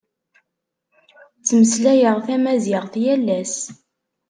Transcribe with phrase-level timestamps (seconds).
[1.37, 3.55] Ttmeslayeɣ tamaziɣt yal ass.